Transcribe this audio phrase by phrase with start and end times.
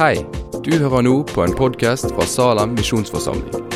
[0.00, 0.22] Hei,
[0.64, 3.66] du hører nå på en podkast fra Salem misjonsforsamling.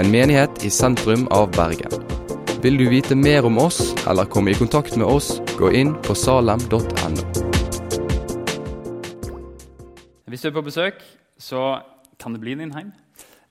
[0.00, 1.92] En menighet i sentrum av Bergen.
[2.64, 6.16] Vil du vite mer om oss eller komme i kontakt med oss, gå inn på
[6.16, 7.26] salem.no.
[10.24, 11.04] Hvis du er på besøk,
[11.36, 11.66] så
[12.16, 12.96] kan det bli din hjem.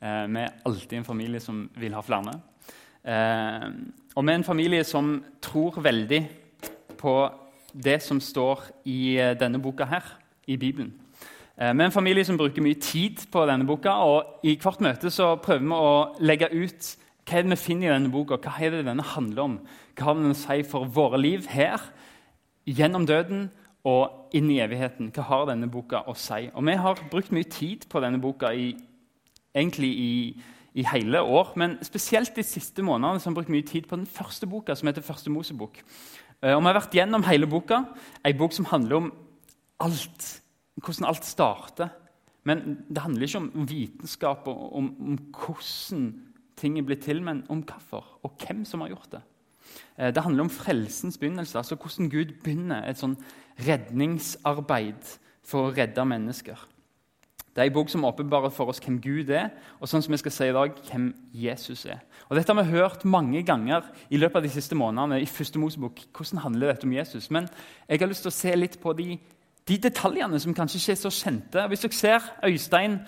[0.02, 2.40] Eh, Vi er alltid en familie som vil ha flere.
[3.06, 3.70] Eh,
[4.16, 6.26] og vi er en familie som tror veldig
[6.98, 7.18] på
[7.70, 10.16] det som står i eh, denne boka her,
[10.48, 11.05] i Bibelen.
[11.58, 14.82] Eh, Vi er en familie som bruker mye tid på denne boka, og i hvert
[14.84, 18.38] møte så prøver vi å legge ut hva er det vi finner i denne boka,
[18.38, 19.54] hva er det denne handler om,
[19.96, 21.82] hva har den å si for våre liv her,
[22.68, 23.48] gjennom døden
[23.86, 25.12] og inn i evigheten.
[25.16, 26.50] Hva har denne boka å si?
[26.54, 28.76] Og Vi har brukt mye tid på denne boka i,
[29.56, 30.44] egentlig i,
[30.76, 33.96] i hele år, men spesielt de siste månedene så har vi brukt mye tid på
[33.96, 35.82] den første boka, som heter Første Mosebok.
[36.44, 37.86] Eh, Og Vi har vært gjennom hele boka,
[38.26, 39.14] ei bok som handler om
[39.80, 40.42] alt
[40.82, 41.94] hvordan alt starter.
[42.46, 46.10] Men det handler ikke om vitenskap og om, om hvordan
[46.60, 49.22] ting er blitt til, men om hvorfor og hvem som har gjort det.
[49.98, 53.18] Eh, Det handler om frelsens begynnelse, altså hvordan Gud begynner et sånn
[53.66, 56.58] redningsarbeid for å redde mennesker.
[57.56, 60.20] Det er en bok som åpenbarer for oss hvem Gud er, og sånn som vi
[60.20, 62.02] skal si i dag, hvem Jesus er.
[62.28, 65.22] Og Dette har vi hørt mange ganger i løpet av de siste månedene.
[65.22, 66.02] i første Mosebok.
[66.12, 67.32] Hvordan handler dette om Jesus?
[67.32, 67.48] Men
[67.88, 69.18] jeg har lyst til å se litt på de,
[69.68, 71.68] de detaljene som kanskje ikke er så kjente.
[71.68, 73.00] Hvis dere ser Øystein,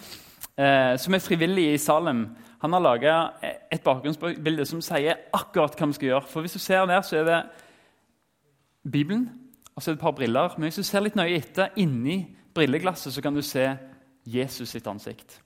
[0.58, 2.28] eh, som er frivillig i Salem,
[2.62, 3.16] han har laga
[3.72, 6.28] et bakgrunnsbilde som sier akkurat hva vi skal gjøre.
[6.28, 7.44] For Hvis du ser der, så er det
[8.92, 9.30] Bibelen
[9.78, 10.56] og så er det et par briller.
[10.58, 12.24] Men hvis du ser litt nøye etter, inni
[12.58, 13.68] brilleglasset så kan du se
[14.26, 15.42] Jesus sitt ansikt.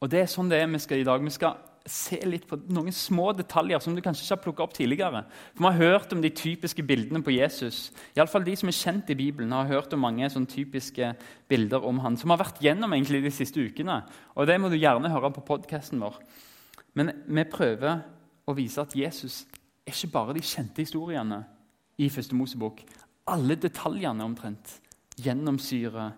[0.00, 1.24] Og Det er sånn det er vi skal i dag.
[1.24, 4.74] Vi skal se litt på noen små detaljer som du kanskje ikke har plukket opp
[4.76, 5.22] tidligere.
[5.54, 7.92] For Vi har hørt om de typiske bildene på Jesus.
[8.16, 11.14] I alle fall De som er kjent i Bibelen, har hørt om mange sånne typiske
[11.48, 14.02] bilder om han, som har vært gjennom egentlig de siste ukene.
[14.36, 16.18] Og Det må du gjerne høre på podkasten vår.
[16.94, 18.02] Men vi prøver
[18.46, 19.46] å vise at Jesus
[19.86, 21.44] er ikke bare de kjente historiene
[21.98, 22.82] i Første Mosebok.
[23.28, 24.80] Alle detaljene omtrent
[25.18, 26.12] gjennomsyrer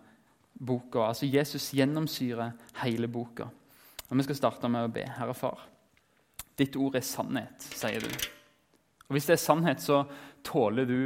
[0.61, 1.09] boka.
[1.09, 2.53] Altså Jesus gjennomsyrer
[2.83, 3.49] hele boka.
[4.11, 5.05] Og Vi skal starte med å be.
[5.07, 5.61] Herre Far,
[6.59, 8.11] ditt ord er sannhet, sier du.
[9.07, 10.03] Og Hvis det er sannhet, så
[10.47, 11.03] tåler du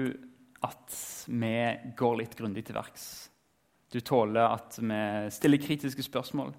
[0.64, 0.96] at
[1.28, 1.56] vi
[1.96, 3.04] går litt grundig til verks.
[3.92, 5.00] Du tåler at vi
[5.30, 6.54] stiller kritiske spørsmål.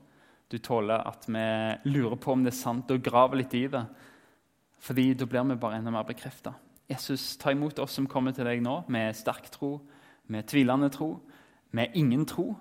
[0.47, 1.45] Du tåler at vi
[1.89, 3.81] lurer på om det er sant, og graver litt i det.
[4.85, 6.53] Fordi da blir vi bare enda mer bekrefta.
[6.85, 9.79] Jesus, ta imot oss som kommer til deg nå, med sterk tro,
[10.29, 11.15] med tvilende tro,
[11.73, 12.51] med ingen tro,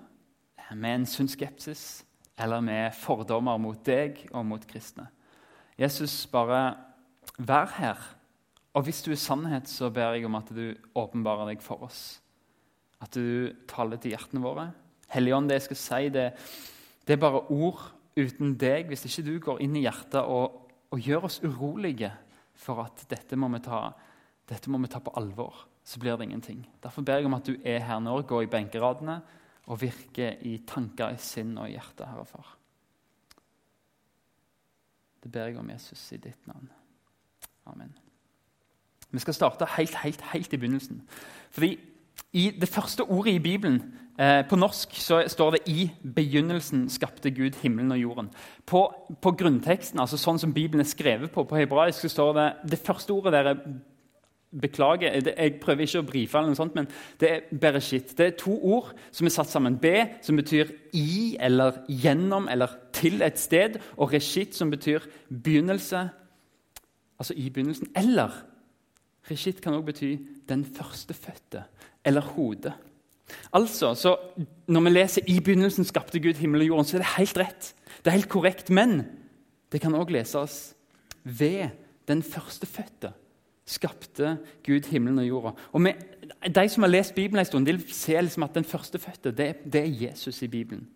[0.73, 2.01] med en sunn skepsis
[2.37, 5.07] eller med fordommer mot deg og mot kristne.
[5.79, 6.75] Jesus, bare
[7.37, 7.99] vær her.
[8.75, 12.19] Og hvis du er sannhet, så ber jeg om at du åpenbarer deg for oss.
[13.03, 14.69] At du taler til hjertene våre.
[15.11, 16.25] Helligånd, det jeg skal si, det,
[17.05, 17.85] det, er bare ord
[18.19, 18.89] uten deg.
[18.91, 22.11] Hvis ikke du går inn i hjertet og, og gjør oss urolige
[22.55, 23.89] for at dette må, ta,
[24.47, 26.63] dette må vi ta på alvor, så blir det ingenting.
[26.83, 29.19] Derfor ber jeg om at du er her nå, gå i benkeradene
[29.65, 32.55] og virke i tanker, i sinn og i hjerte, Herre Far.
[35.23, 36.69] Det ber jeg om Jesus i ditt navn.
[37.65, 37.95] Amen.
[39.09, 41.01] Vi skal starte helt, helt, helt i begynnelsen.
[41.51, 41.79] Fordi
[42.33, 47.31] i Det første ordet i Bibelen eh, På norsk så står det 'I begynnelsen skapte
[47.31, 48.33] Gud himmelen og jorden'.
[48.65, 52.71] På, på grunnteksten, altså sånn som Bibelen er skrevet på, på hebraisk, så står det
[52.71, 53.55] det første ordet der er
[54.61, 56.87] Beklager, jeg prøver ikke å brife, eller noe sånt, men
[57.19, 58.13] det er bereshit.
[58.17, 59.77] Det er to ord som er satt sammen.
[59.81, 59.91] B,
[60.23, 66.05] som betyr i eller gjennom eller til et sted, og reshit, som betyr begynnelse,
[67.19, 67.91] altså i begynnelsen.
[67.99, 68.31] Eller
[69.29, 70.11] reshit kan også bety
[70.49, 71.65] den førstefødte
[72.05, 72.73] eller hodet.
[73.53, 74.17] Altså, så
[74.67, 77.73] Når vi leser 'I begynnelsen skapte Gud himmel og jorden', så er det helt rett.
[77.97, 79.05] Det er helt korrekt, Men
[79.71, 80.75] det kan også leses
[81.23, 81.69] ved
[82.07, 83.13] den førstefødte
[83.65, 85.53] skapte Gud himmelen og jorda.
[85.73, 85.93] Og vi,
[86.55, 89.81] De som har lest Bibelen en stund, vil se liksom at den førstefødte det, det
[89.81, 90.87] er Jesus i Bibelen.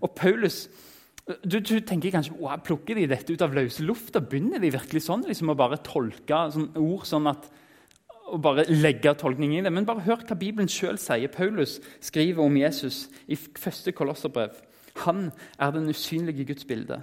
[0.00, 0.68] Og Paulus
[1.44, 4.20] du, du tenker kanskje wow, Plukker de dette ut av løse lufta?
[4.20, 7.50] Begynner de virkelig sånn liksom å bare tolke sånn ord sånn at
[8.32, 9.70] og bare legge tolkning i det?
[9.70, 11.30] Men bare hør hva Bibelen sjøl sier.
[11.30, 14.56] Paulus skriver om Jesus i første kolosserbrev.
[15.04, 15.26] Han
[15.60, 17.02] er den usynlige Guds bilde.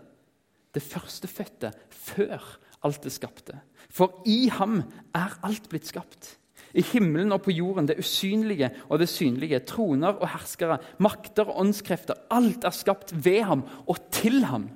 [0.73, 3.59] Det førstefødte før alt det skapte.
[3.89, 4.81] For i ham
[5.15, 6.35] er alt blitt skapt.
[6.77, 11.63] I himmelen og på jorden, det usynlige og det synlige, troner og herskere, makter og
[11.63, 12.27] åndskrefter.
[12.29, 14.67] Alt er skapt ved ham og til ham.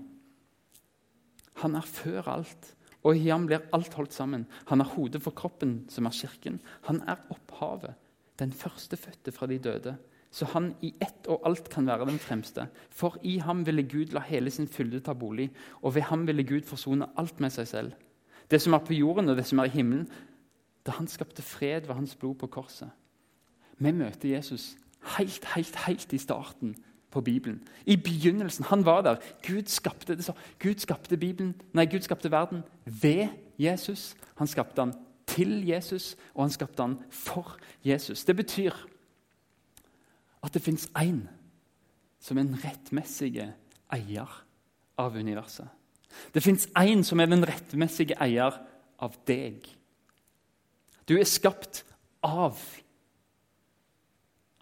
[1.61, 2.71] Han er før alt,
[3.03, 4.47] og i ham blir alt holdt sammen.
[4.71, 6.57] Han er hodet for kroppen, som er kirken.
[6.89, 7.93] Han er opphavet,
[8.41, 9.95] den førstefødte fra de døde,
[10.33, 12.65] så han i ett og alt kan være den fremste.
[12.89, 15.51] For i ham ville Gud la hele sin fylde ta bolig,
[15.81, 17.91] og ved ham ville Gud forsone alt med seg selv.
[18.49, 20.07] Det som er på jorden, og det som er i himmelen.
[20.85, 22.89] Da han skapte fred ved hans blod på korset.
[23.77, 24.73] Vi møter Jesus
[25.17, 26.75] helt, helt, helt i starten
[27.11, 27.61] på Bibelen.
[27.85, 28.65] I begynnelsen.
[28.65, 29.15] Han var der.
[29.47, 30.29] Gud skapte, det.
[30.59, 33.27] Gud skapte, Bibelen, nei, Gud skapte verden ved
[33.59, 34.15] Jesus.
[34.35, 34.93] Han skapte den
[35.27, 38.25] til Jesus, og han skapte den for Jesus.
[38.25, 38.71] Det betyr
[40.43, 41.23] at det fins én
[42.23, 43.47] som er den rettmessige
[43.93, 44.29] eier
[44.97, 45.67] av universet.
[46.33, 48.55] Det fins én som er den rettmessige eier
[49.01, 49.65] av deg.
[51.07, 51.83] Du er skapt
[52.23, 52.59] av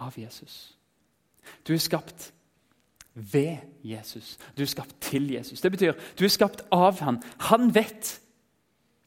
[0.01, 0.77] av Jesus.
[1.67, 2.31] Du er skapt
[3.13, 4.37] ved Jesus.
[4.57, 5.61] Du er skapt til Jesus.
[5.61, 7.19] Det betyr du er skapt av han.
[7.51, 8.15] Han vet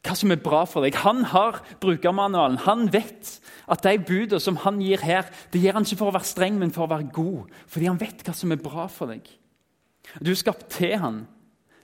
[0.04, 0.98] hva som er bra for deg.
[1.04, 2.60] Han har brukermanualen.
[2.66, 3.38] Han vet
[3.72, 6.58] at de budene som han gir her, det gir han ikke for å være streng,
[6.60, 7.54] men for å være god.
[7.70, 9.28] Fordi han vet hva som er bra for deg.
[10.20, 11.22] Du er skapt til han.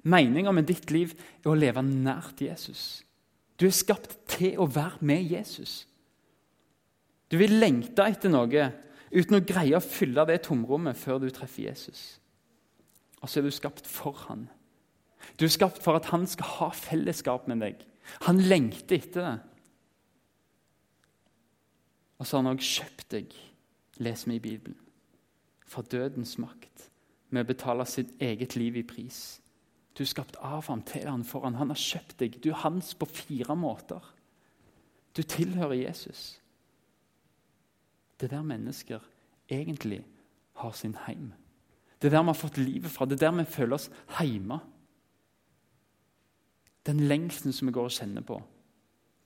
[0.05, 3.03] Meninga med ditt liv er å leve nært Jesus.
[3.61, 5.85] Du er skapt til å være med Jesus.
[7.31, 8.71] Du vil lengte etter noe
[9.11, 12.21] uten å greie å fylle det tomrommet før du treffer Jesus.
[13.21, 14.49] Og så er du skapt for han.
[15.37, 17.85] Du er skapt for at han skal ha fellesskap med deg.
[18.27, 19.39] Han lengter etter det.
[22.21, 23.37] Og så har han også kjøpt deg,
[24.05, 24.77] les vi i Bibelen,
[25.65, 26.91] fra dødens makt,
[27.31, 29.41] med å betale sitt eget liv i pris.
[29.97, 31.57] Du er skapt av ham, til ham, for ham.
[31.61, 32.39] Han har kjøpt deg.
[32.43, 34.05] Du er hans på fire måter.
[35.17, 36.41] Du tilhører Jesus.
[38.21, 39.05] Det er der mennesker
[39.51, 40.03] egentlig
[40.61, 41.33] har sin heim.
[42.01, 43.07] Det er der vi har fått livet fra.
[43.09, 43.89] Det er der vi føler oss
[44.21, 44.61] hjemme.
[46.91, 48.41] Den lengselen som vi går og kjenner på,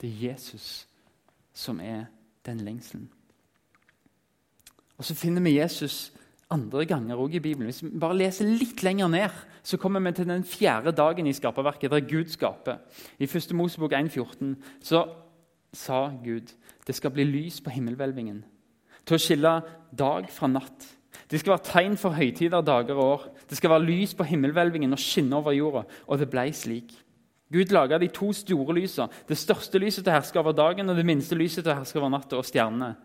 [0.01, 0.85] det er Jesus
[1.55, 2.05] som er
[2.45, 3.07] den lengselen.
[4.97, 6.13] Og Så finner vi Jesus
[6.49, 7.65] andre ganger også i Bibelen.
[7.65, 9.29] Hvis vi bare leser litt lenger ned,
[9.63, 12.77] så kommer vi til den fjerde dagen i skaperverket, der Gud skaper.
[13.19, 13.53] I 1.
[13.53, 15.05] Mosebok 1,14 så
[15.73, 16.53] sa Gud
[16.87, 18.43] det skal bli lys på himmelhvelvingen
[19.05, 19.55] til å skille
[19.97, 20.85] dag fra natt.
[21.31, 23.25] Det skal være tegn for høytider, dager og år.
[23.49, 25.83] Det skal være lys på himmelhvelvingen og skinne over jorda.
[26.07, 26.93] Og det ble slik.
[27.53, 29.11] Gud laga de to store lysene.
[29.27, 31.99] Det største lyset til å herske over dagen og det minste lyset til å herske
[32.01, 32.95] over natta og stjernene.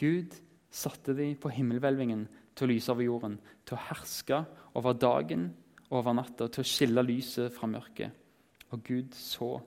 [0.00, 0.36] Gud
[0.72, 2.26] satte de på himmelhvelvingen
[2.56, 3.38] til å lyse over jorden,
[3.68, 4.42] til å herske
[4.76, 5.50] over dagen
[5.90, 8.24] og over natta, til å skille lyset fra mørket.
[8.72, 9.58] Og Gud så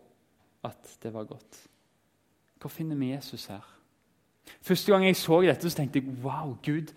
[0.65, 1.61] at det var godt.
[2.59, 3.63] Hvor finner vi Jesus her?
[4.65, 6.91] Første gang jeg så dette, så tenkte jeg wow, Gud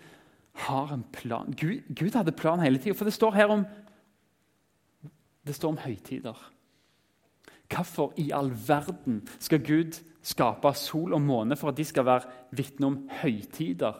[0.65, 1.53] har en plan.
[1.53, 2.97] Gud, Gud hadde plan hele tida.
[2.97, 3.63] For det står her om
[5.43, 6.37] det står om høytider.
[7.71, 12.29] Hvorfor i all verden skal Gud skape sol og måne for at de skal være
[12.51, 13.93] vitne om høytider?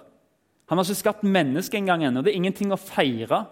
[0.69, 2.21] Han har ikke skapt mennesket engang ennå.
[2.21, 3.43] Det er ingenting å feire.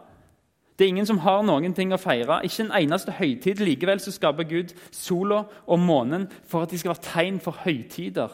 [0.80, 2.40] Det er ingen som har noen ting å feire.
[2.48, 3.60] Ikke en eneste høytid.
[3.62, 8.31] Likevel så skaper Gud sola og månen for at de skal være tegn for høytider.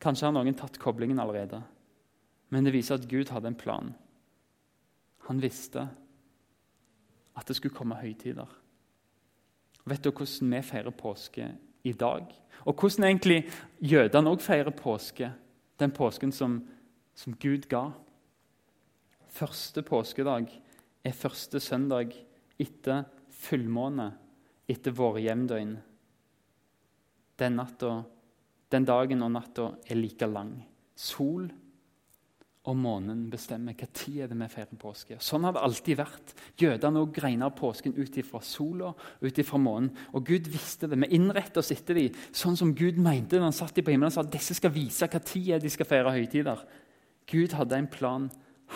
[0.00, 1.60] Kanskje har noen tatt koblingen allerede.
[2.50, 3.92] Men det viser at Gud hadde en plan.
[5.28, 5.84] Han visste
[7.36, 8.48] at det skulle komme høytider.
[9.90, 11.48] Vet du hvordan vi feirer påske
[11.82, 12.28] i dag?
[12.64, 13.40] Og hvordan egentlig
[13.82, 15.32] jødene òg feirer påske,
[15.80, 16.60] den påsken som,
[17.14, 17.88] som Gud ga?
[19.30, 20.50] Første påskedag
[21.04, 22.14] er første søndag
[22.60, 23.04] etter
[23.40, 24.12] fullmåne,
[24.68, 25.76] etter våre hjemdøgn.
[27.40, 28.02] Den natta
[28.70, 30.52] den dagen og natta er like lang.
[30.94, 31.48] Sol
[32.68, 35.16] og månen bestemmer hva tid er det vi feirer påske.
[35.24, 36.34] Sånn har det alltid vært.
[36.60, 39.88] Jødene også regna påsken ut ifra sola og ut ifra månen.
[40.12, 40.98] Og Gud visste det.
[41.00, 44.12] Vi innretter oss etter dem sånn som Gud mente da han satt dem på himmelen
[44.12, 46.60] og sa at disse skal vise hva tid de skal feire høytider.
[47.30, 48.28] Gud hadde en plan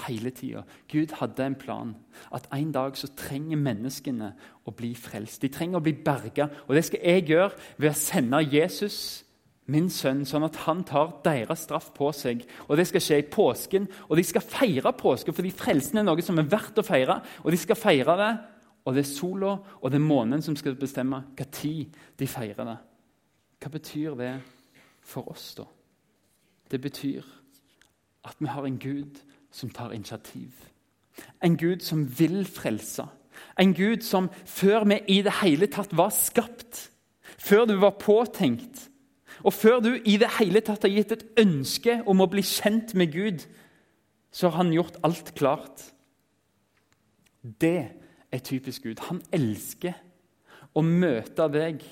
[0.07, 0.65] hele tida.
[0.91, 1.93] Gud hadde en plan.
[2.33, 4.33] At en dag så trenger menneskene
[4.65, 5.43] å bli frelst.
[5.45, 6.49] De trenger å bli berga.
[6.67, 9.24] Og det skal jeg gjøre ved å sende Jesus
[9.73, 12.43] min sønn, sånn at han tar deres straff på seg.
[12.69, 16.23] Og Det skal skje i påsken, og de skal feire påske, fordi frelsen er noe
[16.23, 17.21] som er verdt å feire.
[17.45, 18.33] Og de skal feire det,
[18.85, 22.69] og det er sola og det er månen som skal bestemme hva tid de feirer
[22.69, 22.77] det.
[23.63, 24.35] Hva betyr det
[25.01, 25.65] for oss, da?
[26.71, 27.25] Det betyr
[28.25, 29.21] at vi har en Gud
[29.53, 30.53] som tar initiativ.
[31.45, 33.07] En Gud som vil frelse.
[33.61, 36.91] En Gud som før vi i det hele tatt var skapt,
[37.39, 38.91] før du var påtenkt,
[39.45, 42.95] og før du i det hele tatt har gitt et ønske om å bli kjent
[42.97, 43.45] med Gud,
[44.35, 45.83] så har han gjort alt klart.
[47.45, 47.81] Det
[48.33, 49.03] er typisk Gud.
[49.11, 49.99] Han elsker
[50.75, 51.85] å møte deg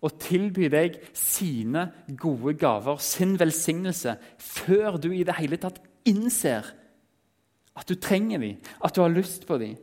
[0.00, 1.88] og tilby deg sine
[2.20, 6.68] gode gaver, sin velsignelse, før du i det hele tatt innser
[7.76, 9.76] at du trenger dem, at du har lyst på dem.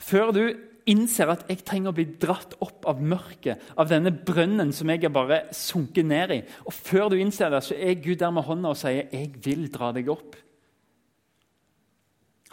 [0.00, 0.42] Før du
[0.88, 5.04] innser at jeg trenger å bli dratt opp av mørket, av denne brønnen som jeg
[5.04, 6.40] har bare sunket ned i.
[6.66, 9.68] Og før du innser det, så er Gud der med hånda og sier 'Jeg vil
[9.72, 10.36] dra deg opp'.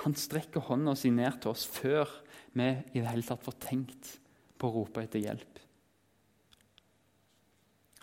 [0.03, 2.09] Han strekker hånda si ned til oss før
[2.53, 2.63] vi
[2.93, 4.19] i det hele tatt får tenkt
[4.59, 5.59] på å rope etter hjelp.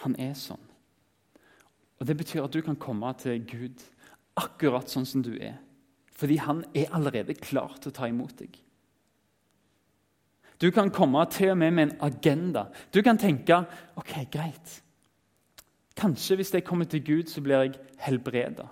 [0.03, 0.61] Han er sånn.
[2.01, 3.83] Og Det betyr at du kan komme til Gud
[4.37, 5.61] akkurat sånn som du er.
[6.11, 8.59] Fordi han er allerede klar til å ta imot deg.
[10.63, 12.65] Du kan komme til og med med en agenda.
[12.95, 13.65] Du kan tenke
[13.97, 14.83] ok, greit.
[15.97, 18.69] Kanskje hvis jeg kommer til Gud, så blir jeg helbreda.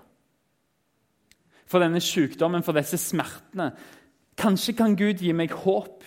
[1.66, 3.72] For denne sykdommen, for disse smertene.
[4.38, 6.04] Kanskje kan Gud gi meg håp.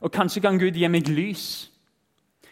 [0.00, 1.70] Og kanskje kan Gud gi meg lys.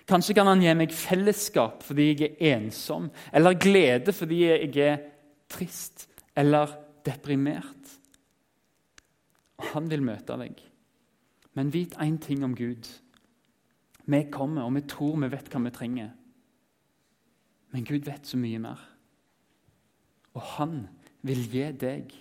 [0.07, 5.01] Kanskje kan han gi meg fellesskap fordi jeg er ensom, eller glede fordi jeg er
[5.51, 6.07] trist
[6.37, 6.71] eller
[7.07, 7.95] deprimert.
[9.59, 10.61] Og Han vil møte deg.
[11.57, 12.85] Men vit én ting om Gud.
[14.07, 16.13] Vi kommer, og vi tror vi vet hva vi trenger.
[17.73, 18.83] Men Gud vet så mye mer.
[20.37, 20.85] Og han
[21.27, 22.13] vil gi deg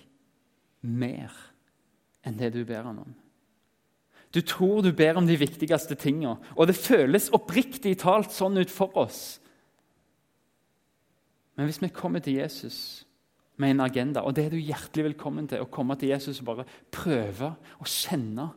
[0.82, 1.36] mer
[2.25, 3.13] enn det du ber han om.
[4.34, 8.72] Du tror du ber om de viktigste tingene, og det føles oppriktig talt sånn ut
[8.72, 9.38] for oss.
[11.56, 13.06] Men hvis vi kommer til Jesus
[13.62, 16.50] med en agenda, og det er du hjertelig velkommen til, å komme til Jesus og
[16.50, 18.50] bare prøve å kjenne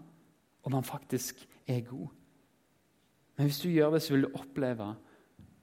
[0.63, 2.09] om han faktisk er god.
[3.37, 4.95] Men hvis du gjør det, så vil du oppleve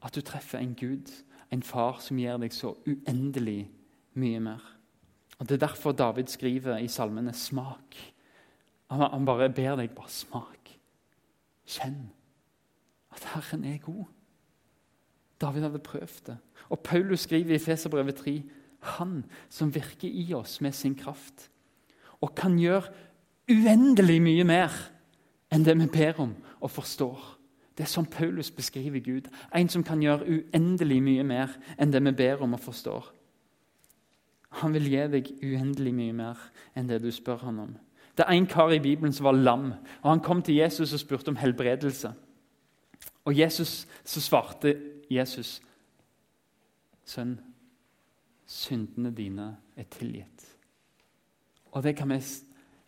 [0.05, 1.11] at du treffer en Gud,
[1.51, 3.69] en far, som gir deg så uendelig
[4.15, 4.63] mye mer.
[5.39, 8.13] Og Det er derfor David skriver i salmene 'smak'.
[8.89, 10.79] Han bare ber deg bare smak.
[11.65, 12.11] Kjenn
[13.11, 14.05] at Herren er god.
[15.41, 16.37] David hadde prøvd det.
[16.69, 18.43] Og Paulus skriver i Feserbrevet 3
[18.79, 21.49] han som virker i oss med sin kraft
[22.21, 22.91] og kan gjøre
[23.51, 24.73] uendelig mye mer
[25.53, 27.19] enn det vi ber om og forstår.
[27.75, 29.27] Det er sånn Paulus beskriver Gud.
[29.53, 33.09] En som kan gjøre uendelig mye mer enn det vi ber om og forstår.
[34.61, 37.73] Han vil gi deg uendelig mye mer enn det du spør han om.
[38.15, 41.01] Det er en kar i Bibelen som var lam, og han kom til Jesus og
[41.01, 42.13] spurte om helbredelse.
[43.25, 44.77] Og Jesus, så svarte
[45.11, 45.61] Jesus,
[47.05, 47.39] 'Sønn,
[48.45, 50.55] syndene dine er tilgitt.'
[51.71, 52.19] Og det kan vi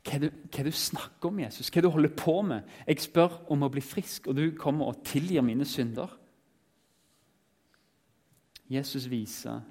[0.08, 1.72] hva det, hva du snakker om, Jesus?
[1.74, 2.68] Hva du holder på med?
[2.88, 6.14] Jeg spør om å bli frisk, og du kommer og tilgir mine synder.
[8.72, 9.64] Jesus viser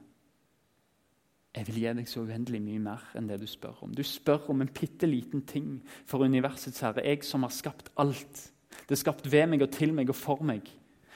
[1.57, 3.93] jeg vil gi deg så uendelig mye mer enn det du spør om.
[3.97, 7.05] Du spør om en bitte liten ting for universets herre.
[7.07, 8.43] Jeg som har skapt alt.
[8.85, 10.69] Det er skapt ved meg og til meg og for meg.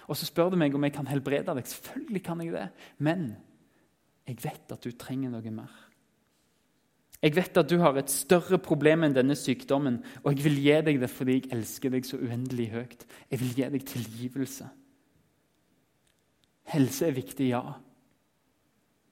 [0.09, 1.69] Og så spør du meg om jeg kan helbrede deg.
[1.69, 2.67] Selvfølgelig kan jeg det.
[3.05, 3.29] Men
[4.25, 5.77] jeg vet at du trenger noe mer.
[7.21, 10.77] Jeg vet at du har et større problem enn denne sykdommen, og jeg vil gi
[10.87, 13.05] deg det fordi jeg elsker deg så uendelig høyt.
[13.29, 14.69] Jeg vil gi deg tilgivelse.
[16.73, 17.61] Helse er viktig, ja.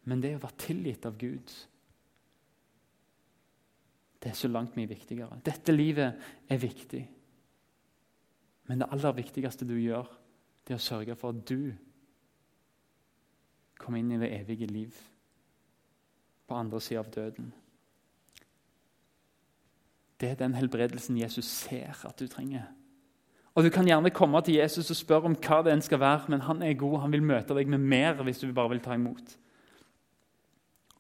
[0.09, 1.53] Men det å være tilgitt av Gud
[4.19, 5.37] Det er så langt mye viktigere.
[5.47, 7.05] Dette livet er viktig.
[8.67, 10.09] Men det aller viktigste du gjør,
[10.67, 11.71] det er å sørge for at du
[13.79, 14.99] kommer inn i det evige liv
[16.49, 17.53] på andre sida av døden.
[20.19, 22.67] Det er den helbredelsen Jesus ser at du trenger.
[23.55, 26.29] Og Du kan gjerne komme til Jesus og spørre om hva det enn skal være,
[26.31, 28.95] men han er god, han vil møte deg med mer hvis du bare vil ta
[28.95, 29.35] imot.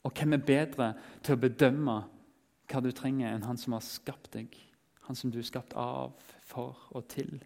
[0.02, 0.88] Og hvem er bedre
[1.22, 2.00] til å bedømme
[2.68, 4.56] hva du trenger, enn han som har skapt deg?
[5.06, 7.38] Han som du er skapt av, for og til.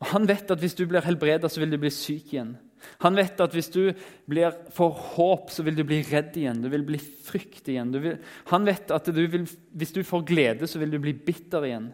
[0.00, 2.56] Og Han vet at hvis du blir helbredet, så vil du bli syk igjen.
[3.04, 3.82] Han vet at hvis du
[4.30, 6.62] blir får håp, så vil du bli redd igjen.
[6.62, 7.92] Du vil bli frykt igjen.
[7.94, 8.18] Vil,
[8.52, 9.46] han vet at du vil,
[9.76, 11.90] hvis du får glede, så vil du bli bitter igjen.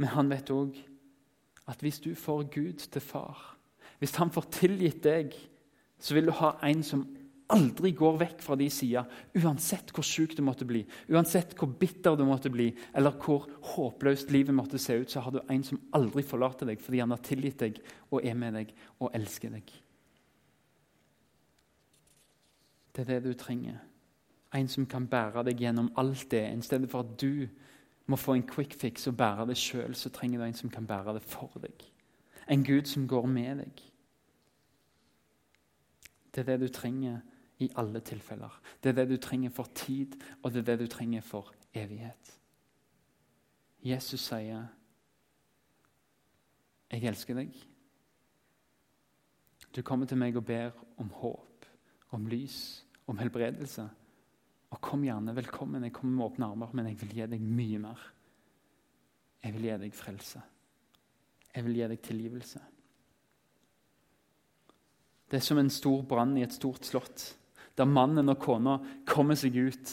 [0.00, 0.78] Men han vet òg
[1.70, 3.52] at hvis du får Gud til far,
[4.02, 5.34] hvis han får tilgitt deg,
[6.02, 7.04] så vil du ha en som
[7.52, 9.04] aldri går vekk fra de sida,
[9.38, 10.82] uansett hvor sjuk du måtte bli,
[11.12, 15.34] uansett hvor bitter du måtte bli, eller hvor håpløst livet måtte se ut, så har
[15.34, 17.80] du en som aldri forlater deg fordi han har tilgitt deg
[18.10, 19.72] og er med deg og elsker deg.
[22.92, 23.78] Det er det du trenger.
[24.52, 26.44] En som kan bære deg gjennom alt det.
[26.44, 27.48] I stedet for at du
[28.10, 30.86] må få en quick fix og bære det sjøl, så trenger du en som kan
[30.86, 31.86] bære det for deg.
[32.52, 33.82] En Gud som går med deg.
[36.32, 37.20] Det er det du trenger
[37.62, 38.60] i alle tilfeller.
[38.82, 42.38] Det er det du trenger for tid, og det er det du trenger for evighet.
[43.82, 44.66] Jesus sier,
[46.92, 47.66] 'Jeg elsker deg'.
[49.76, 51.66] Du kommer til meg og ber om håp,
[52.10, 53.88] om lys, om helbredelse.
[54.70, 55.84] Og kom gjerne, velkommen.
[55.84, 58.12] Jeg kommer med åpne armer, men jeg vil gi deg mye mer.
[59.42, 60.42] Jeg vil gi deg frelse.
[61.54, 62.60] Jeg vil gi deg tilgivelse.
[65.30, 67.38] Det er som en stor brann i et stort slott,
[67.78, 69.92] der mannen og kona kommer seg ut,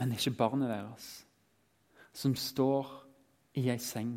[0.00, 1.08] men ikke barnet deres,
[2.14, 2.88] som står
[3.60, 4.16] i ei seng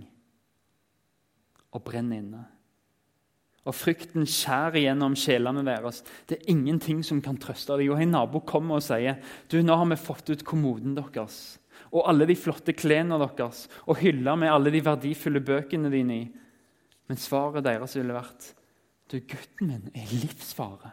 [1.76, 2.44] og brenner inne.
[3.68, 6.00] Og frykten skjærer gjennom sjelene deres.
[6.26, 7.92] Det er ingenting som kan trøste dem.
[7.92, 9.20] Og En nabo kommer og sier
[9.52, 11.58] du, nå har vi fått ut kommoden deres
[11.92, 16.24] og alle de flotte klærne deres og hylla med alle de verdifulle bøkene dine i.
[17.08, 18.54] Men svaret deres ville vært
[19.08, 20.92] du, gutten min er livsfare.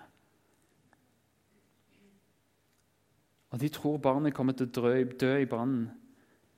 [3.55, 5.87] Og De tror barnet kommer til å dø i brannen,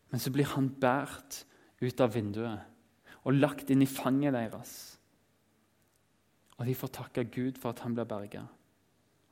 [0.09, 1.43] men så blir han båret
[1.83, 2.73] ut av vinduet
[3.27, 4.73] og lagt inn i fanget deres.
[6.57, 8.47] Og de får takke Gud for at han blir berga,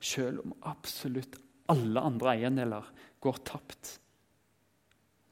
[0.02, 1.38] selv om absolutt
[1.72, 2.90] alle andre eiendeler
[3.24, 3.94] går tapt.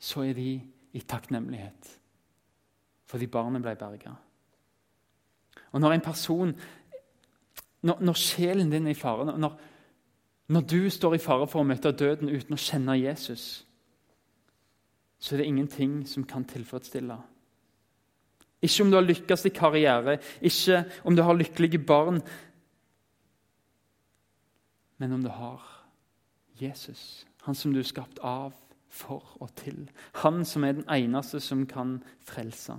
[0.01, 0.55] Så er de
[0.97, 1.99] i takknemlighet
[3.12, 4.15] fordi barnet ble berga.
[5.77, 6.55] Og når en person
[7.83, 9.59] når, når, sjelen din er i fare, når,
[10.52, 13.64] når du står i fare for å møte døden uten å kjenne Jesus,
[15.23, 17.16] så er det ingenting som kan tilfredsstille.
[18.62, 22.21] Ikke om du har lykkes i karriere, ikke om du har lykkelige barn,
[24.99, 25.62] men om du har
[26.61, 28.52] Jesus, han som du er skapt av,
[28.92, 29.87] for og til.
[30.21, 32.76] Han som er den eneste som kan frelse.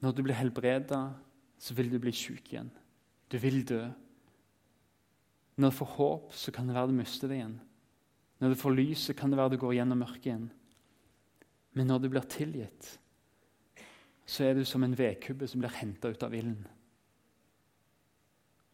[0.00, 1.00] Når du blir helbreda
[1.60, 2.70] så vil du bli syk igjen.
[3.30, 3.82] Du vil dø.
[5.60, 7.58] Når du får håp, så kan det være du mister det igjen.
[8.40, 10.46] Når du får lys, så kan det være du går gjennom mørket igjen.
[11.76, 12.94] Men når du blir tilgitt,
[14.24, 16.64] så er du som en vedkubbe som blir henta ut av ilden.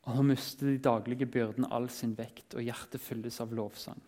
[0.06, 3.98] Og Nå mister de daglige byrdene all sin vekt, og hjertet fylles av lovsang.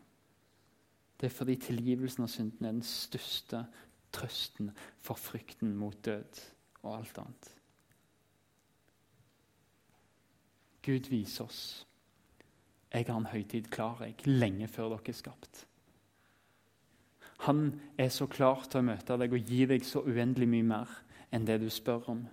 [1.19, 3.65] Det er fordi tilgivelsen av synden er den største
[4.15, 4.71] trøsten
[5.03, 6.45] for frykten mot død
[6.85, 7.51] og alt annet.
[10.87, 11.88] Gud viser oss
[12.93, 15.65] jeg har en høytid klar jeg, lenge før dere er skapt.
[17.47, 17.69] Han
[18.01, 20.97] er så klar til å møte deg og gi deg så uendelig mye mer
[21.35, 22.25] enn det du spør om.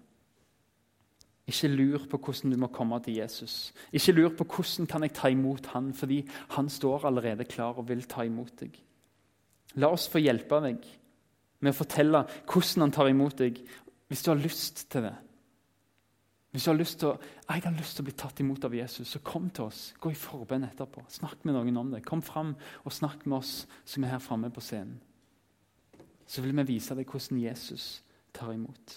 [1.46, 3.70] Ikke lur på hvordan du må komme til Jesus.
[3.94, 6.24] Ikke lur på hvordan kan jeg ta imot han, fordi
[6.56, 8.80] han står allerede klar og vil ta imot deg.
[9.78, 10.88] La oss få hjelpe deg
[11.62, 13.62] med å fortelle hvordan han tar imot deg,
[14.10, 15.14] hvis du har lyst til det.
[16.56, 17.16] Hvis du har lyst til å,
[17.50, 19.80] jeg har lyst til å bli tatt imot av Jesus, så kom til oss.
[20.00, 21.02] Gå i forbønn etterpå.
[21.12, 22.00] Snakk med noen om det.
[22.08, 22.54] Kom fram
[22.88, 25.02] og snakk med oss som er her framme på scenen.
[26.24, 27.90] Så vil vi vise deg hvordan Jesus
[28.32, 28.96] tar imot.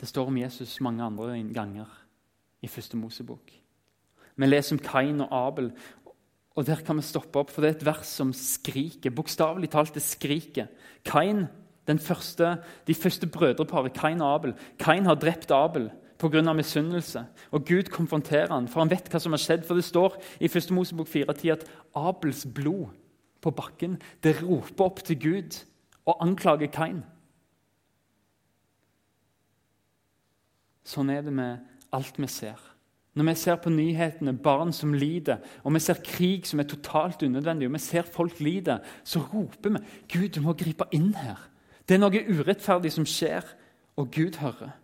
[0.00, 1.92] Det står om Jesus mange andre ganger
[2.64, 3.52] i første Mosebok.
[4.40, 5.70] Vi leser om Kain og Abel,
[6.56, 9.12] og der kan vi stoppe opp, for det er et vers som skriker.
[9.12, 10.72] Bokstavelig talt, det skriker.
[11.04, 11.44] Kain
[11.86, 14.54] Første, de første brødreparet, Kain og Abel.
[14.78, 16.52] Kain har drept Abel pga.
[16.52, 17.26] misunnelse.
[17.50, 19.66] Og Gud konfronterer han, for han vet hva som har skjedd.
[19.66, 20.70] For Det står i 1.
[20.70, 22.88] Mosebok 4,10 at Abels blod
[23.40, 25.60] på bakken det roper opp til Gud
[26.06, 27.04] og anklager Kain.
[30.86, 31.58] Sånn er det med
[31.94, 32.58] alt vi ser.
[33.16, 37.22] Når vi ser på nyhetene barn som lider, og vi ser krig som er totalt
[37.24, 39.80] unødvendig, og vi ser folk lide, så roper vi
[40.12, 41.40] Gud, du må gripe inn her.
[41.86, 43.46] Det er noe urettferdig som skjer,
[43.96, 44.74] og Gud hører.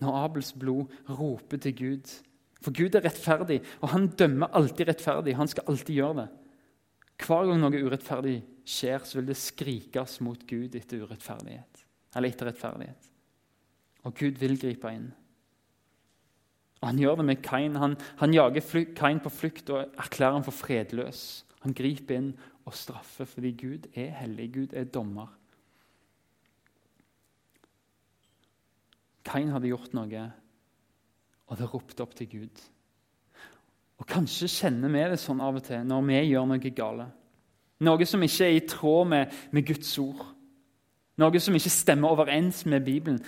[0.00, 2.14] Når Abels blod roper til Gud.
[2.64, 5.36] For Gud er rettferdig, og han dømmer alltid rettferdig.
[5.36, 6.26] Han skal alltid gjøre det.
[7.26, 11.84] Hver gang noe urettferdig skjer, så vil det skrikes mot Gud etter urettferdighet.
[12.16, 13.12] Eller etter rettferdighet.
[14.08, 15.08] Og Gud vil gripe inn.
[16.82, 17.76] Og Han gjør det med Kain.
[17.76, 21.44] Han, han jager Kain på flukt og erklærer ham for fredløs.
[21.64, 22.28] Han griper inn
[22.66, 24.52] og straffer fordi Gud er hellig.
[24.54, 25.32] Gud er dommer.
[29.26, 30.24] Kain hadde gjort noe,
[31.46, 32.62] og det ropte opp til Gud.
[33.96, 37.06] Og Kanskje kjenner vi det sånn av og til når vi gjør noe gale.
[37.86, 40.22] Noe som ikke er i tråd med, med Guds ord.
[41.20, 43.20] Noe som ikke stemmer overens med Bibelen.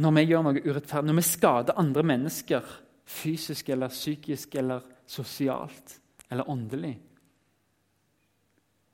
[0.00, 2.72] Når vi gjør noe urettferdig, når vi skader andre mennesker
[3.12, 5.98] fysisk eller psykisk eller sosialt
[6.30, 6.94] eller åndelig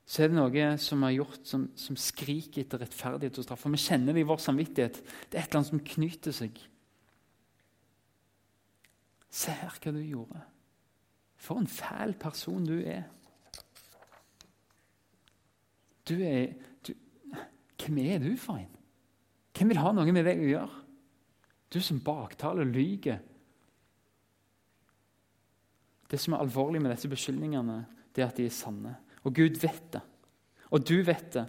[0.09, 3.61] så er det noe som er gjort som, som skriker etter rettferdighet og straff.
[3.61, 4.95] For vi kjenner det i vår samvittighet.
[5.29, 6.61] Det er et eller annet som knyter seg.
[9.29, 10.41] Se her hva du gjorde.
[11.37, 13.03] For en fæl person du er.
[16.09, 16.55] Du er
[16.87, 16.95] du,
[17.77, 18.71] Hvem er du for en?
[19.53, 20.81] Hvem vil ha noe med deg å gjøre?
[21.69, 23.21] Du som baktaler og lyver.
[26.09, 27.77] Det som er alvorlig med disse beskyldningene,
[28.15, 28.95] det er at de er sanne.
[29.29, 30.01] Og Gud vet det.
[30.73, 31.45] Og du vet det.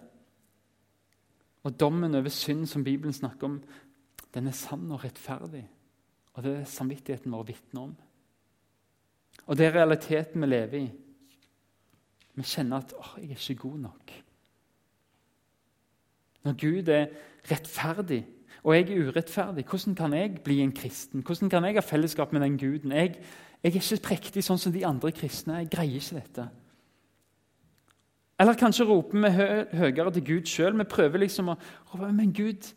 [1.64, 3.62] Og dommen over synd som Bibelen snakker om,
[4.34, 5.64] den er sann og rettferdig.
[6.36, 7.94] Og det er samvittigheten vår vitner om.
[9.46, 10.90] Og det er realiteten vi lever i.
[12.36, 14.12] Vi kjenner at åh, 'jeg er ikke god nok'.
[16.44, 17.06] Når Gud er
[17.50, 18.26] rettferdig,
[18.62, 21.22] og jeg er urettferdig, hvordan kan jeg bli en kristen?
[21.22, 22.92] Hvordan kan jeg ha fellesskap med den guden?
[22.92, 23.16] Jeg,
[23.62, 25.54] jeg er ikke prektig sånn som de andre kristne.
[25.54, 26.48] Jeg greier ikke dette.
[28.40, 29.48] Eller kanskje roper vi hø
[29.82, 30.78] høyere til Gud sjøl.
[30.80, 31.58] Vi prøver liksom å
[31.92, 32.70] rope Men Gud,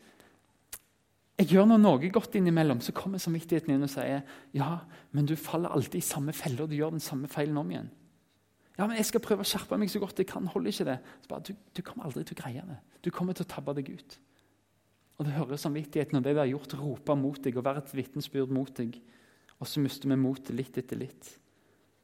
[1.39, 2.81] jeg gjør nå noe godt innimellom.
[2.83, 4.71] Så kommer samvittigheten inn og sier ja,
[5.15, 7.89] men du faller alltid i samme felle, og du gjør den samme feilen om igjen.
[8.77, 10.49] Ja, men Jeg skal prøve å skjerpe meg så godt jeg kan.
[10.49, 10.99] Holder ikke det?
[11.29, 12.77] Bare, du, du, kommer aldri til å greie det.
[13.05, 14.17] Du kommer til å tabbe deg ut.
[15.21, 17.93] Og det hører samvittigheten og det vi har gjort, rope mot deg og være et
[17.93, 18.97] vitnesbyrd mot deg.
[19.61, 21.35] Og så mister vi motet litt etter litt.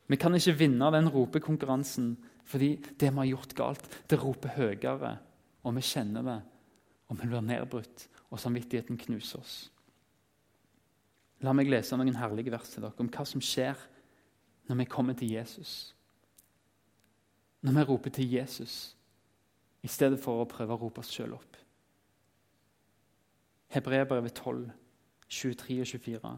[0.09, 2.13] Vi kan ikke vinne den ropekonkurransen
[2.49, 5.17] fordi det vi har gjort galt, det roper høyere.
[5.67, 6.39] Og vi kjenner det,
[7.09, 9.57] og vi blir nedbrutt, og samvittigheten knuser oss.
[11.45, 13.77] La meg lese noen herlige vers til dere om hva som skjer
[14.69, 15.93] når vi kommer til Jesus.
[17.63, 18.95] Når vi roper til Jesus
[19.83, 21.57] i stedet for å prøve å rope oss sjøl opp.
[23.71, 24.65] Hebreerbrevet 12,
[25.29, 26.37] 23 og 24.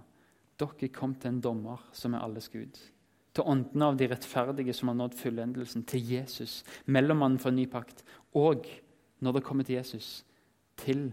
[0.62, 2.78] Dere kom til en dommer som er alles Gud.
[3.32, 5.86] Til åndene av de rettferdige som har nådd fullendelsen.
[5.88, 8.04] Til Jesus, mellommannen for en ny pakt.
[8.36, 8.68] Og,
[9.20, 10.26] når det kommer til Jesus,
[10.78, 11.12] til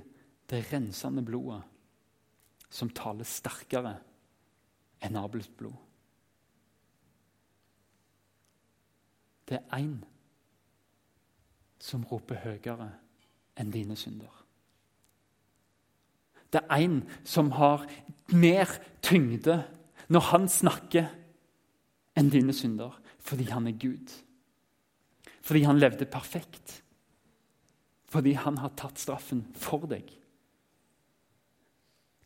[0.50, 1.62] det rensende blodet
[2.70, 3.94] som taler sterkere
[5.04, 5.76] enn Abels blod.
[9.48, 9.94] Det er én
[11.80, 12.90] som roper høyere
[13.56, 14.32] enn dine synder.
[16.52, 17.86] Det er én som har
[18.32, 18.68] mer
[19.04, 19.62] tyngde
[20.08, 21.08] når han snakker,
[22.18, 24.12] enn dine synder, fordi han er Gud.
[25.42, 26.82] Fordi han levde perfekt.
[28.08, 30.08] Fordi han har tatt straffen for deg.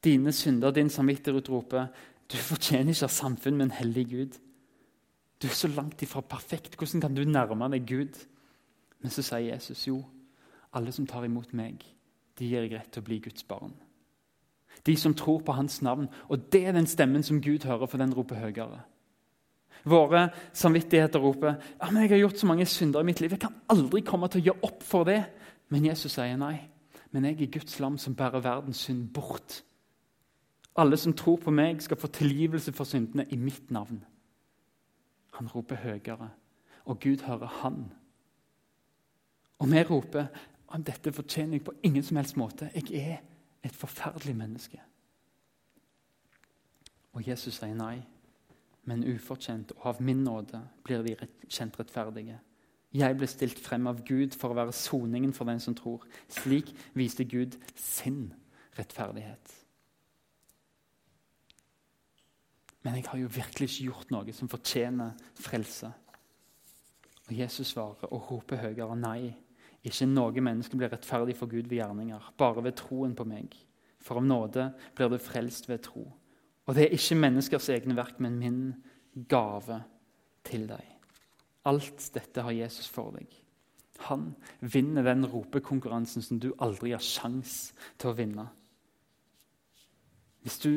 [0.02, 1.92] Dine synder, din samvittighet roper
[2.32, 4.36] du fortjener ikke av samfunn med en hellig Gud.
[5.42, 6.78] Du er så langt ifra perfekt.
[6.78, 8.20] Hvordan kan du nærme deg Gud?
[9.02, 9.98] Men så sier Jesus jo,
[10.72, 11.82] alle som tar imot meg,
[12.38, 13.74] de gir jeg rett til å bli Guds barn.
[14.86, 16.08] De som tror på hans navn.
[16.30, 18.80] Og det er den stemmen som Gud hører, for den roper høyere.
[19.84, 23.30] Våre samvittigheter roper ja, men 'Jeg har gjort så mange synder i mitt liv.
[23.30, 25.24] Jeg kan aldri komme til å gjøre opp for det.'
[25.68, 26.68] Men Jesus sier nei.
[27.10, 29.62] Men jeg er Guds lam som bærer verdens synd bort.
[30.76, 34.04] Alle som tror på meg, skal få tilgivelse for syndene i mitt navn.
[35.32, 36.30] Han roper høyere,
[36.84, 37.92] og Gud hører han.
[39.58, 40.26] Og vi roper
[40.74, 42.70] at dette fortjener jeg på ingen som helst måte.
[42.74, 43.18] Jeg er
[43.64, 44.80] et forferdelig menneske.
[47.12, 48.00] Og Jesus sier nei,
[48.88, 51.14] men ufortjent og av min nåde blir de
[51.48, 52.38] kjent rettferdige.
[52.92, 56.04] Jeg ble stilt frem av Gud for å være soningen for den som tror.
[56.28, 58.26] Slik viste Gud sin
[58.76, 59.54] rettferdighet.
[62.82, 65.88] Men jeg har jo virkelig ikke gjort noe som fortjener frelse.
[67.28, 69.30] Og Jesus svarer og roper høyere nei.
[69.86, 73.54] Ikke noe menneske blir rettferdig for Gud ved gjerninger, bare ved troen på meg.
[74.02, 74.68] For om nåde
[74.98, 76.04] blir du frelst ved tro.
[76.66, 78.58] Og det er ikke menneskers egne verk, men min
[79.28, 79.82] gave
[80.46, 80.84] til deg.
[81.66, 83.26] Alt dette har Jesus for deg.
[84.08, 88.46] Han vinner den ropekonkurransen som du aldri har sjans til å vinne.
[90.42, 90.72] Hvis du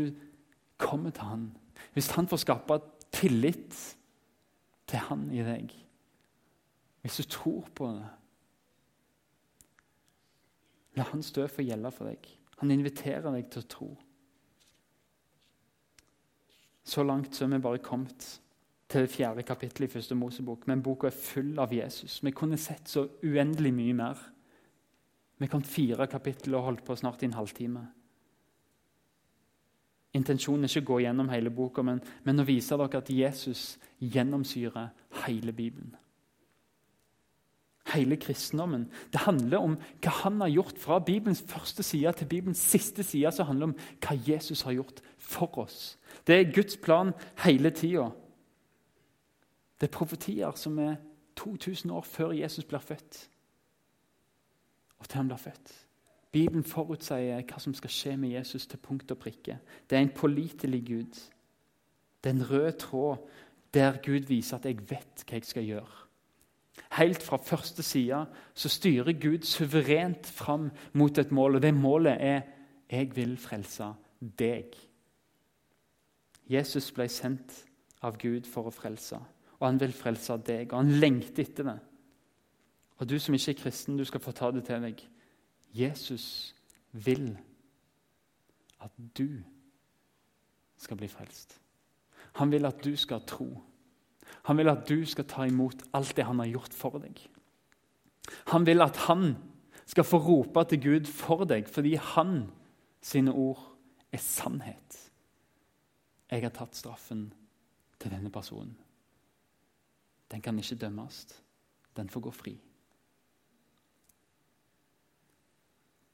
[0.77, 1.47] kommer til han,
[1.93, 2.77] hvis han får skape
[3.15, 3.73] tillit
[4.85, 5.73] til han i deg,
[7.01, 8.05] hvis du tror på det
[10.95, 12.27] La hans død få gjelde for deg.
[12.61, 13.87] Han inviterer deg til å tro.
[16.85, 18.27] Så langt så er vi bare kommet
[18.89, 20.67] til det fjerde kapittelet i første Mosebok.
[20.67, 22.19] Men boka er full av Jesus.
[22.23, 24.21] Vi kunne sett så uendelig mye mer.
[25.37, 27.87] Vi kom fire kapittel og holdt på snart i en halvtime.
[30.15, 33.75] Intensjonen er ikke å gå gjennom hele boka, men, men å vise dere at Jesus
[33.99, 34.93] gjennomsyrer
[35.25, 35.95] hele Bibelen
[37.93, 38.89] hele kristendommen.
[39.13, 43.31] Det handler om hva han har gjort fra Bibelens første side til Bibelens siste side.
[43.31, 45.97] Så handler om hva Jesus har gjort for oss.
[46.27, 48.09] Det er Guds plan hele tida.
[49.81, 50.95] Det er profetier som er
[51.35, 53.29] 2000 år før Jesus blir født.
[54.97, 55.73] Og til han blir født.
[56.31, 59.59] Bibelen forutsier hva som skal skje med Jesus til punkt og prikke.
[59.89, 61.19] Det er en pålitelig Gud.
[62.23, 63.17] Det er en rød tråd
[63.73, 66.04] der Gud viser at 'jeg vet hva jeg skal gjøre'.
[66.95, 72.17] Helt fra første side så styrer Gud suverent fram mot et mål, og det målet
[72.19, 72.41] er
[72.89, 74.75] 'Jeg vil frelse deg'.
[76.49, 77.65] Jesus ble sendt
[78.01, 79.17] av Gud for å frelse,
[79.59, 80.73] og han vil frelse deg.
[80.73, 81.79] Og han lengter etter det.
[82.97, 85.01] Og du som ikke er kristen, du skal få ta det til deg.
[85.75, 86.55] Jesus
[86.91, 87.37] vil
[88.79, 89.41] at du
[90.77, 91.57] skal bli frelst.
[92.35, 93.47] Han vil at du skal tro.
[94.45, 97.17] Han vil at du skal ta imot alt det han har gjort for deg.
[98.53, 99.33] Han vil at han
[99.85, 102.47] skal få rope til Gud for deg, fordi han
[103.05, 103.61] sine ord
[104.13, 105.01] er sannhet.
[106.31, 107.27] Jeg har tatt straffen
[108.01, 108.75] til denne personen.
[110.31, 111.25] Den kan ikke dømmes.
[111.95, 112.55] Den får gå fri.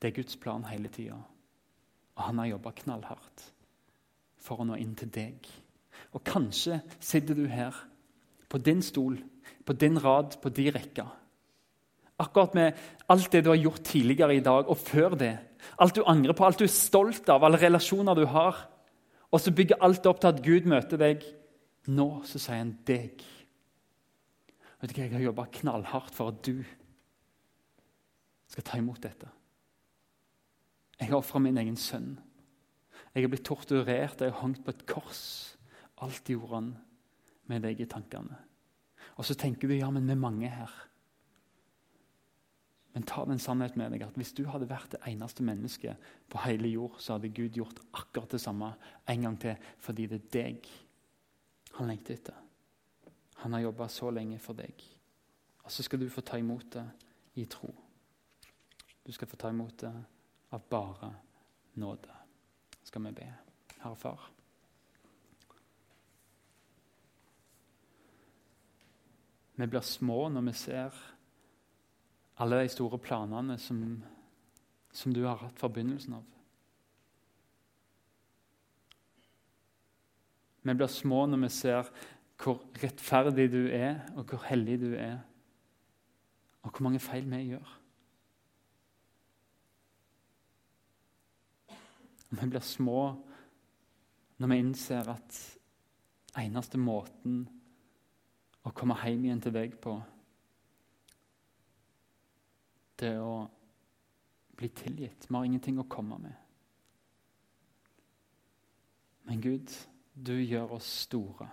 [0.02, 1.18] Det er Guds plan hele tida,
[2.16, 3.44] og han har jobba knallhardt
[4.42, 5.46] for å nå inn til deg.
[6.18, 7.76] Og kanskje sitter du her
[8.52, 9.16] på din stol,
[9.66, 11.06] på din rad, på din rekke.
[12.22, 12.78] Akkurat med
[13.10, 15.34] alt det du har gjort tidligere i dag og før det.
[15.80, 18.60] Alt du angrer på, alt du er stolt av, alle relasjoner du har.
[19.32, 21.24] Og så bygger alt opp til at Gud møter deg.
[21.90, 23.24] Nå så sier han deg.
[24.82, 26.62] Vet du hva, Jeg har jobba knallhardt for at du
[28.52, 29.30] skal ta imot dette.
[31.00, 32.20] Jeg har ofra min egen sønn.
[33.16, 35.24] Jeg har blitt torturert, jeg har hengt på et kors.
[36.02, 36.72] Alt gjorde han
[37.52, 38.40] med deg i tankene.
[39.20, 40.72] Og så tenker du ja, men vi er mange her.
[42.92, 46.42] Men ta den sannheten med deg at hvis du hadde vært det eneste mennesket på
[46.44, 48.74] hele jord, så hadde Gud gjort akkurat det samme
[49.12, 50.72] en gang til, fordi det er deg
[51.78, 52.36] han lengter etter.
[53.42, 54.84] Han har jobba så lenge for deg.
[55.64, 56.84] Og så skal du få ta imot det
[57.40, 57.72] i tro.
[59.02, 59.94] Du skal få ta imot det
[60.52, 61.14] av bare
[61.80, 62.20] nåde.
[62.84, 63.30] Skal vi be.
[63.80, 64.28] Herre Far.
[69.62, 70.96] Vi blir små når vi ser
[72.42, 73.82] alle de store planene som,
[74.90, 76.24] som du har hatt forbindelsen av.
[80.66, 81.94] Vi blir små når vi ser
[82.42, 85.20] hvor rettferdig du er, og hvor hellig du er,
[86.64, 87.78] og hvor mange feil vi gjør.
[92.32, 93.00] Vi blir små
[94.42, 95.42] når vi innser at
[96.42, 97.44] eneste måten
[98.64, 99.96] å komme hjem igjen til deg på,
[103.02, 103.48] det å
[104.58, 105.26] bli tilgitt.
[105.26, 106.38] Vi har ingenting å komme med.
[109.26, 109.74] Men Gud,
[110.14, 111.50] du gjør oss store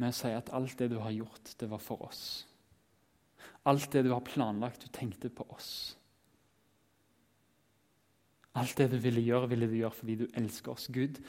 [0.00, 2.22] med å si at alt det du har gjort, det var for oss.
[3.68, 5.68] Alt det du har planlagt, du tenkte på oss.
[8.58, 10.88] Alt det du ville gjøre, ville du gjøre fordi du elsker oss.
[10.92, 11.20] Gud,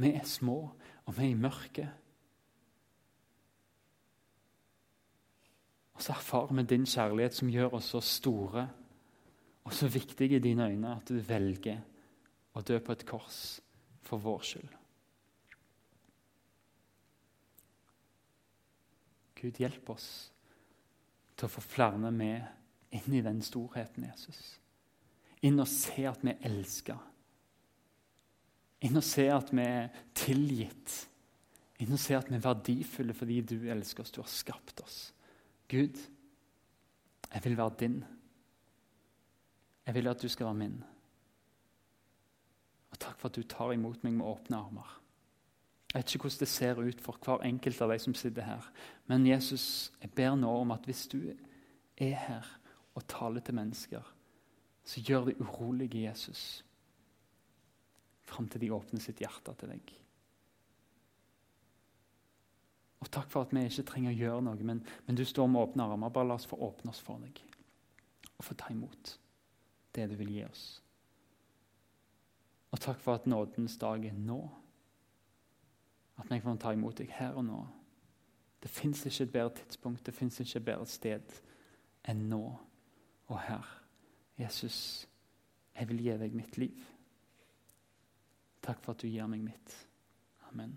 [0.00, 0.58] vi er små,
[1.04, 1.99] og vi er i mørket.
[6.00, 8.62] Og så erfarer vi din kjærlighet som gjør oss så store
[9.68, 11.82] og så viktige i dine øyne at du velger
[12.56, 13.40] å dø på et kors
[14.08, 14.70] for vår skyld.
[19.42, 20.08] Gud, hjelp oss
[21.36, 24.40] til å få flere med inn i den storheten, Jesus.
[25.44, 26.96] Inn og se at vi er elska.
[28.88, 30.98] Inn og se at vi er tilgitt.
[31.84, 34.16] Inn og se at vi er verdifulle fordi du elsker oss.
[34.16, 35.02] Du har skapt oss.
[35.70, 35.98] Gud,
[37.34, 38.04] jeg vil være din.
[39.86, 40.80] Jeg vil at du skal være min.
[42.90, 44.96] Og Takk for at du tar imot meg med åpne armer.
[45.90, 48.66] Jeg vet ikke hvordan det ser ut for hver enkelt av de som sitter her.
[49.06, 51.18] Men Jesus, jeg ber nå om at hvis du
[51.96, 52.46] er her
[52.94, 54.02] og taler til mennesker,
[54.84, 56.64] så gjør det urolige Jesus
[58.22, 59.90] fram til de åpner sitt hjerte til deg.
[63.10, 65.86] Takk for at vi ikke trenger å gjøre noe, men, men du står med åpne
[65.86, 66.12] armer.
[66.14, 67.42] Bare la oss få åpne oss for deg
[68.40, 69.18] og få ta imot
[69.92, 70.64] det du vil gi oss.
[72.70, 74.40] Og takk for at nådens dag er nå.
[76.20, 77.60] At vi kan ta imot deg her og nå.
[78.62, 81.36] Det fins ikke et bedre tidspunkt, det fins ikke et bedre sted
[82.08, 82.44] enn nå
[83.30, 83.66] og her.
[84.38, 85.08] Jesus,
[85.76, 86.86] jeg vil gi deg mitt liv.
[88.62, 89.76] Takk for at du gir meg mitt.
[90.50, 90.76] Amen.